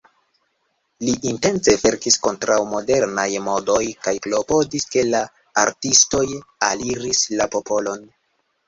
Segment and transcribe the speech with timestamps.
[1.09, 5.23] Li intence verkis kontraŭ modernaj modoj kaj klopodis ke la
[5.67, 6.27] artistoj
[6.73, 8.07] aliris la popolon.